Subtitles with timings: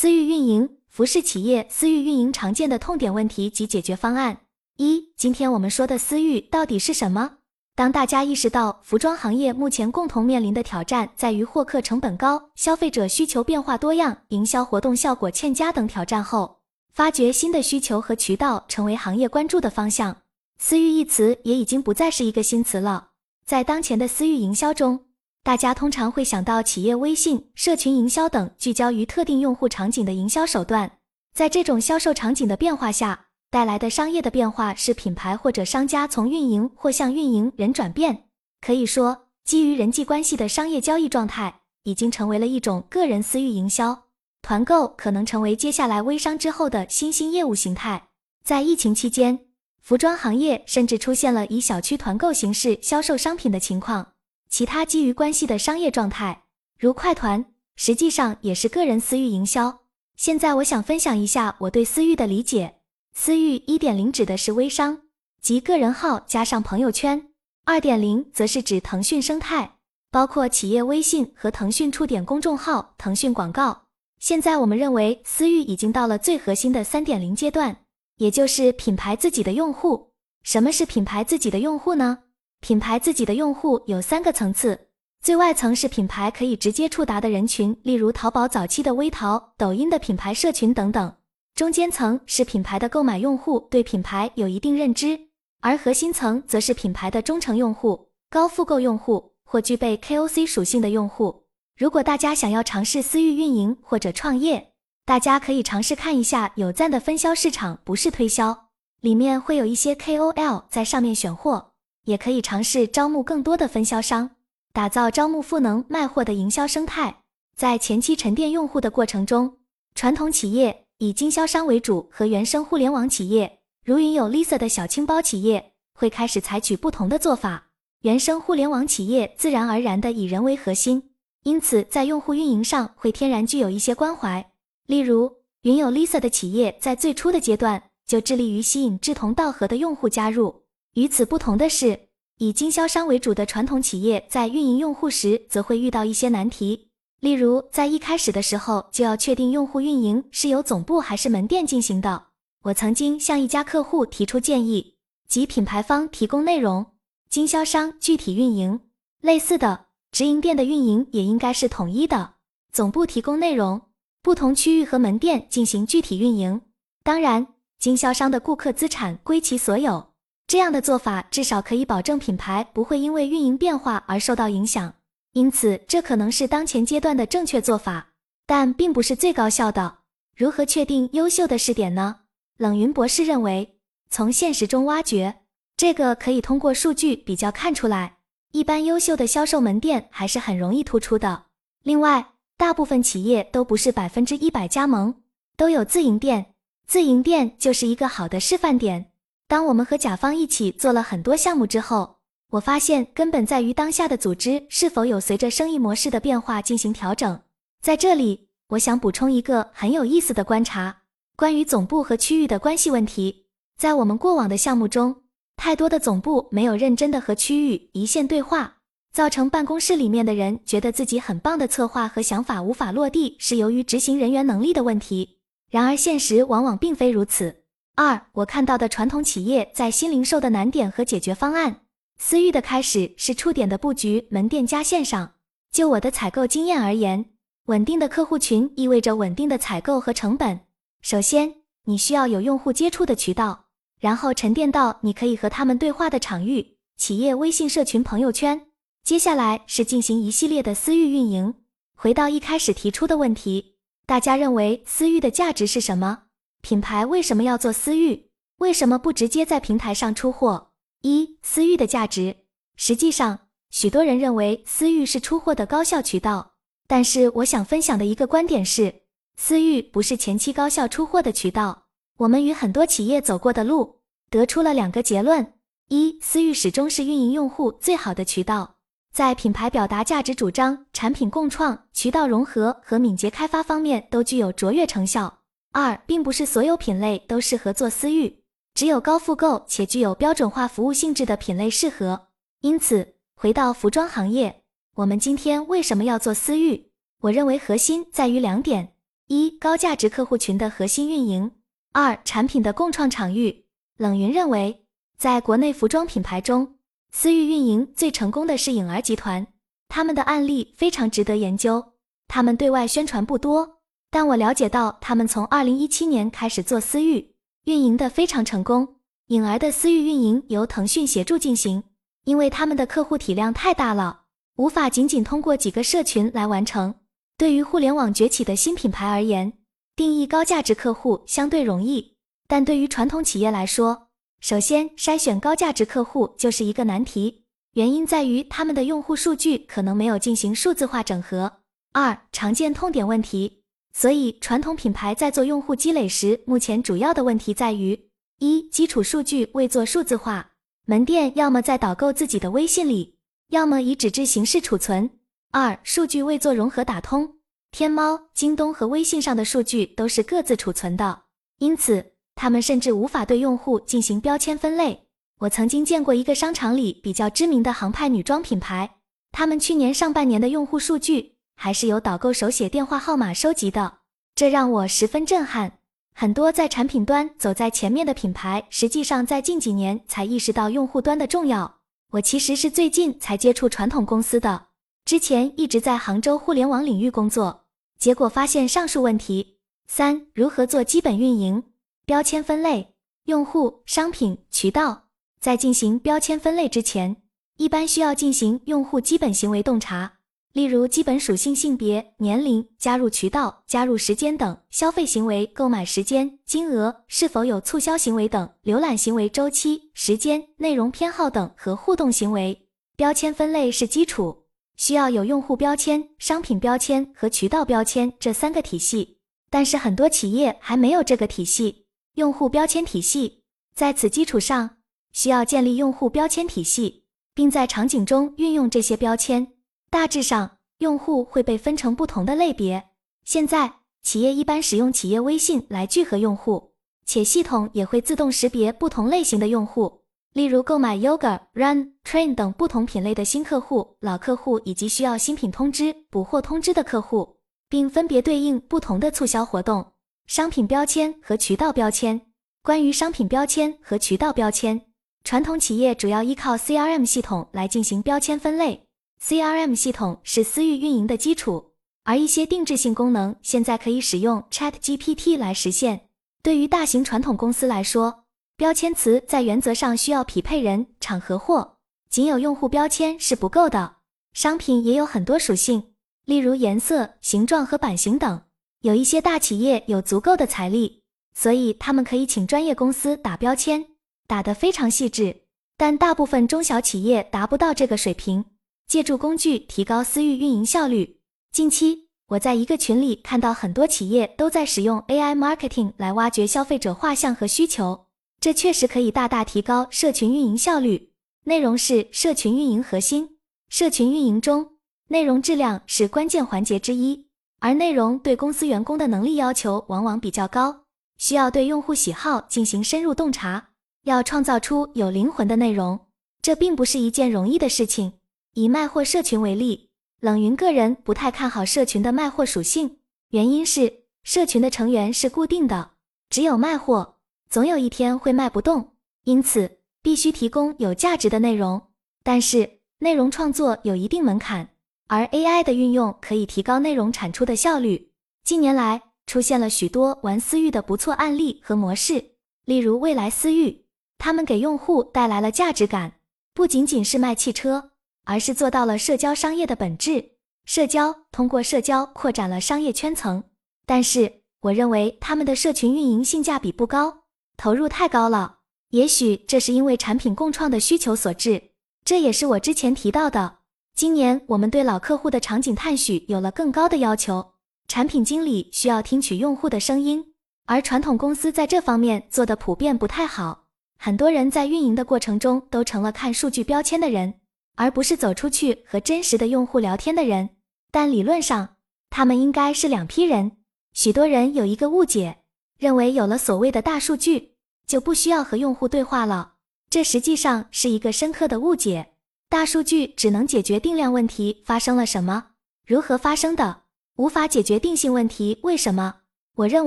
[0.00, 4.42] 私域运营，服饰企业私域运营常见的痛点问题及解决方案。
[4.76, 7.38] 一，今天我们说的私域到底是什么？
[7.74, 16.60] 当大家意识到服装行业目前共同面临的挑战在于获客成本高、消费者需求变化多样、营销活动效果欠佳等挑战后，
[16.92, 20.18] 发掘新的需求和渠道成为行业关注的方向。
[20.58, 23.08] 私域一词也已经不再是一个新词了。
[23.44, 25.00] 在当前的私域营销中，
[25.48, 30.98] 大家通常会想到企业微信、社群营销等聚焦于特定用户场景的营销手段。
[31.32, 38.24] 在这种销售场景的变化下，带来的商业的变化是品牌或者商家从运营或向运营人转变。
[38.60, 44.02] 可以说，基于人际关系的商业交易状态已经成为了一种个人私域营销。
[44.42, 48.08] 团购可能成为接下来微商之后的新兴业务形态。
[48.44, 49.38] 在疫情期间，
[49.80, 54.08] 服装行业甚至出现了以小区团购形式销售商品的情况。
[54.48, 56.44] 其他基于关系的商业状态，
[56.78, 57.44] 如快团，
[57.76, 59.80] 实际上也是个人私域营销。
[60.16, 62.76] 现在我想分享一下我对私域的理解。
[63.14, 65.02] 私域一点零指的是微商，
[65.40, 67.20] 即个人号加上朋友圈；
[67.64, 69.76] 二点零则是指腾讯生态，
[70.10, 73.82] 包括企业微信和腾讯触点公众号、腾讯广告。
[74.18, 77.84] 现在我们认为私域已经到了最核心的三点零阶段，
[78.16, 80.12] 也就是品牌自己的用户。
[80.42, 82.20] 什么是品牌自己的用户呢？
[82.60, 84.88] 品牌自己的用户有三个层次，
[85.22, 91.08] 最外层是品牌可以直接触达的人群，例如淘宝早期的微淘、抖音的品牌社群等等；
[91.54, 95.28] 中间层是品牌的购买用户，对品牌有一定认知；
[95.60, 101.44] 而核心层则是品牌的忠诚用户、高复购用户或具备 KOC 属性的用户。
[101.76, 104.72] 如果大家想要尝试私域运营或者创业，
[105.06, 108.66] 大家可以尝试看一下有赞的分销市场，不是推销，
[109.00, 111.67] 里面会有一些 KOL 在上面选货。
[112.08, 114.30] 也可以尝试招募更多的分销商，
[114.72, 117.20] 打造招募赋能卖货的营销生态。
[117.54, 119.58] 在前期沉淀用户的过程中，
[119.94, 127.66] 传统企业以经销商为主和原生互联网企业，如云有 Lisa 的小青包企业，会开始采取不同的做法。
[128.00, 131.10] 原生互联网企业自然而然的以人为核心，
[131.42, 134.50] 因此在用户运营上会天然具有一些关怀。
[134.86, 135.30] 例如，
[135.60, 140.62] 云有 Lisa 的企业在最初的阶段就致力于吸引志同道合的用户加入。
[140.98, 146.88] 与此不同的是，以经销商为主的传统企业在运营用户时，则会遇到一些难题。
[147.20, 152.24] 例如，在一开始的时候就要确定用户运营是由总部还是门店进行的。
[152.64, 154.96] 我曾经向一家客户提出建议，
[155.28, 156.86] 即品牌方提供内容，
[157.30, 158.80] 经销商具体运营。
[159.20, 162.34] 类似的，直营店的运营也应该是统一的，
[162.72, 163.82] 总部提供内容，
[164.20, 166.60] 不同区域和门店进行具体运营。
[167.04, 167.46] 当然，
[167.78, 170.07] 经销商的顾客资产归其所有。
[170.48, 174.94] 这样的做法至少可以保证品牌不会因为运营变化而受到影响，
[175.34, 178.08] 因此这可能是当前阶段的正确做法，
[178.46, 179.98] 但并不是最高效的。
[180.34, 182.20] 如何确定优秀的试点呢？
[182.56, 183.76] 冷云博士认为，
[184.08, 185.40] 从现实中挖掘，
[185.76, 188.16] 这个可以通过数据比较看出来。
[188.52, 191.44] 一般优秀的销售门店还是很容易突出的。
[191.82, 192.26] 另外，
[192.56, 195.14] 大部分企业都不是百分之一百加盟，
[195.58, 196.54] 都有自营店，
[196.86, 199.12] 自营店就是一个好的示范点。
[199.48, 202.18] 当我们和甲方一起做了很多项目之后，
[202.50, 207.40] 我发现根本在于当下的组织是否有随着生意模式的变化进行调整。
[207.80, 211.04] 在这里，我想补充一个很有意思的观察，
[211.34, 213.46] 关于总部和区域的关系问题。
[213.78, 215.22] 在我们过往的项目中，
[215.56, 218.76] 太多的总部没有认真的和区域一线对话，
[219.14, 225.38] 造成办公室里面的人觉得自己很棒的策划和想法无法落地，是由于执行人员能力的问题。
[225.70, 227.57] 然而现实往往并非如此。
[227.98, 231.80] 二，我看到的传统企业在新零售的难点和解决方案。
[232.16, 235.32] 私域的开始是触点的布局，门店加线上。
[235.72, 237.24] 就我的采购经验而言，
[237.64, 240.60] 稳定的客户群意味着稳定的采购和成本。
[241.02, 243.64] 首先，你需要有用户接触的渠道，
[243.98, 248.68] 然后沉淀到你可以和他们对话的场域，企业微信社群、朋友圈。
[249.02, 251.54] 接下来是进行一系列的私域运营。
[251.96, 253.74] 回到一开始提出的问题，
[254.06, 256.26] 大家认为私域的价值是什么？
[256.60, 258.30] 品牌为什么要做私域？
[258.58, 260.72] 为什么不直接在平台上出货？
[261.02, 262.36] 一、私域的价值。
[262.76, 263.38] 实际上，
[263.70, 266.54] 许多人认为私域是出货的高效渠道，
[266.86, 269.02] 但是我想分享的一个观点是，
[269.36, 271.84] 私域不是前期高效出货的渠道。
[272.18, 275.54] 我们与很多企业走过的路，得出了两个结论：
[275.88, 278.76] 一、私域始终是运营用户最好的渠道，
[279.12, 285.37] 在品牌表达价值主张、产品共创、渠道融合和敏捷开发方面都具有卓越成效。
[285.72, 288.42] 二，并不是所有品类都适合做私域，
[288.74, 292.28] 只有高复购且具有标准化服务性质的品类适合。
[292.60, 294.62] 因此，回到服装行业，
[294.96, 296.90] 我们今天为什么要做私域？
[297.20, 298.94] 我认为核心在于两点：
[299.26, 301.50] 一、高价值客户群的核心运营；
[301.92, 303.66] 二、产品的共创场域。
[303.96, 304.84] 冷云认为，
[305.16, 306.76] 在国内服装品牌中，
[307.10, 309.46] 私域运营最成功的是颖儿集团，
[309.88, 311.92] 他们的案例非常值得研究。
[312.28, 313.77] 他们对外宣传不多，
[314.10, 317.34] 但我了解到他们从二零一七年开始做私域
[317.64, 318.96] 运营的非常成功。
[319.26, 321.82] 颖儿的私域运营由腾讯协助进行，
[322.24, 324.22] 因为他们的客户体量太大了，
[324.56, 326.94] 无法仅仅通过几个社群来完成。
[327.36, 329.52] 对于互联网崛起的新品牌而言，
[329.94, 332.16] 定义高价值客户相对容易，
[332.46, 334.08] 但对于传统企业来说，
[334.40, 337.44] 首先筛选高价值客户就是一个难题。
[337.74, 341.60] 原因在于他们的用户数据可能没有进行数字化整合。
[341.92, 343.57] 二、常见痛点问题。
[343.92, 348.08] 所以，传统品牌在做用户积累时，目前主要的问题在于：
[348.38, 350.52] 一、基础数据未做数字化，
[350.84, 353.16] 门店要么在导购自己的微信里，
[353.48, 355.10] 要么以纸质形式储存；
[355.50, 357.36] 二、数据未做融合打通，
[357.72, 361.22] 天猫、京东和微信上的数据都是各自储存的，
[361.58, 365.08] 因此他们甚至无法对用户进行标签分类。
[365.40, 368.98] 我曾经见过一个商场里比较知名的航派女装品牌，
[369.32, 371.37] 他们去年上半年的用户数据。
[371.60, 373.98] 还是由导购手写电话号码收集的，
[374.36, 375.80] 这让我十分震撼。
[376.14, 381.80] 很多在产品端走在前面的品牌，实际上在近几年才意识到用户端的重要。
[382.12, 384.66] 我其实是最近才接触传统公司的，
[385.04, 387.64] 之前一直在杭州互联网领域工作，
[387.98, 389.58] 结果发现上述问题。
[389.88, 391.64] 三、如何做基本运营？
[392.06, 392.94] 标签分类，
[393.24, 395.08] 用户、商品、渠道，
[395.40, 397.16] 在进行标签分类之前，
[397.56, 400.17] 一般需要进行用户基本行为洞察。
[400.52, 412.66] 例如基本属性、性别、年龄、加入渠道、加入时间等消费行为、购买时间、金额、是否有促销行为等浏览行为周期、时间、内容偏好等和互动行为。
[412.96, 414.46] 标签分类是基础，
[414.76, 419.18] 需要有用户标签、商品标签和渠道标签这三个体系。
[419.50, 423.44] 但是很多企业还没有这个体系，用户标签体系。
[423.74, 424.78] 在此基础上，
[425.12, 427.04] 需要建立用户标签体系，
[427.34, 429.52] 并在场景中运用这些标签。
[429.90, 432.88] 大致上，用户会被分成不同的类别。
[433.24, 436.72] 现在，企业一般使用企业微信来聚合用户，
[437.06, 440.02] 且系统也会自动识别不同类型的用户，
[440.34, 447.36] 例如购买 Yoga、Run、Train 等不同品类的新客户、老客户以及需要新品通知、补货通知的客户，
[447.68, 449.92] 并分别对应不同的促销活动。
[450.26, 452.20] 商品标签和渠道标签。
[452.62, 454.82] 关于商品标签和渠道标签，
[455.24, 458.87] 传统企业主要依靠 CRM 系统来进行标签分类。
[459.20, 461.72] CRM 系统是私域运营的基础，
[462.04, 466.08] 而一些定制性功能现在可以使用 ChatGPT 来实现。
[466.40, 468.24] 对于大型传统公司来说，
[468.56, 471.78] 标签词在原则上需要匹配人、场合或
[472.08, 473.96] 仅有用户标签是不够的。
[474.32, 475.94] 商品也有很多属性，
[476.24, 478.42] 例如颜色、形状和版型等。
[478.82, 481.02] 有一些大企业有足够的财力，
[481.34, 483.84] 所以他们可以请专业公司打标签，
[484.28, 485.42] 打得非常细致。
[485.76, 488.44] 但大部分中小企业达不到这个水平。
[488.88, 491.20] 借助工具提高私域运营效率。
[491.52, 498.06] 近期我在一个群里看到很多企业都在使用 AI marketing 来挖掘消费者画像和需求，
[498.40, 501.12] 这确实可以大大提高社群运营效率。
[501.44, 503.36] 内容是社群运营核心，
[503.68, 504.70] 社群运营中
[505.08, 507.26] 内容质量是关键环节之一，
[507.58, 510.84] 而内容对公司员工的能力要求往往比较高，
[511.18, 513.68] 需要对用户喜好进行深入洞察，
[514.04, 516.00] 要创造出有灵魂的内容，
[516.40, 518.14] 这并不是一件容易的事情。
[518.58, 519.88] 以卖货社群为例，
[520.18, 522.98] 冷云个人不太看好社群的卖货属性，
[523.30, 525.92] 原因是社群的成员是固定的，
[526.28, 531.80] 只有卖货，总有一天会卖不动，因此必须提供有价值的内容。
[532.24, 534.70] 但是内容创作有一定门槛，
[535.06, 538.10] 而 AI 的运用可以提高内容产出的效率。
[538.42, 542.32] 近年来出现了许多玩私域的不错案例和模式，
[542.64, 543.84] 例如未来私域，
[544.18, 546.14] 他们给用户带来了价值感，
[546.52, 547.92] 不仅仅是卖汽车。
[548.28, 550.32] 而是做到了社交商业的本质，
[550.66, 553.42] 社交通过社交扩展了商业圈层。
[553.86, 557.20] 但是，我认为他们的社群运营性价比不高，
[557.56, 558.58] 投入太高了。
[558.90, 561.70] 也许这是因为产品共创的需求所致。
[562.04, 563.60] 这也是我之前提到的，
[563.94, 567.52] 今年我们对老客户的场景探许有了更高的要求。
[567.88, 570.34] 产品经理需要听取用户的声音，
[570.66, 573.64] 而传统公司在这方面做的普遍不太好。
[573.98, 577.40] 很多人在运营的过程中都成了看数据标签的人。
[577.78, 580.50] 而不是走出去和真实的用户聊天的人，
[580.90, 581.76] 但理论上
[582.10, 583.52] 他们应该是两批人。
[583.92, 585.38] 许多人有一个误解，
[585.78, 587.54] 认为有了所谓的大数据
[587.86, 589.52] 就不需要和用户对话了，
[589.88, 592.14] 这实际上是一个深刻的误解。
[592.48, 595.50] 大数据只能解决定量问题发生了什么，
[595.86, 596.82] 如何发生的，
[597.14, 599.20] 无法解决定性问题为什么。
[599.54, 599.86] 我认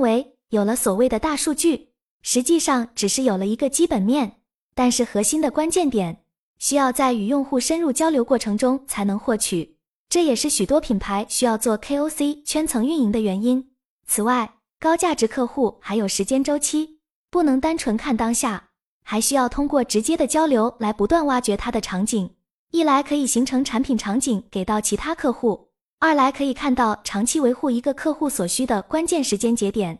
[0.00, 1.90] 为有了所谓的大数据，
[2.22, 4.40] 实际上只是有了一个基本面，
[4.74, 6.21] 但是核心的关键点
[6.62, 9.74] 需要在与用户深入交流过程中才能获取，
[10.08, 13.72] 这也是许多品牌需要做 KOC 圈层运营的原因。
[14.06, 17.00] 此外，高价值客户还有时间周期，
[17.32, 18.68] 不能单纯看当下，
[19.02, 22.30] 还需要通过直接的交流来不断挖掘他的场景。
[22.70, 29.98] 一来可以形成产品场景给到其他客户，二来可以看到长期维护一个客户所需的关键时间节点。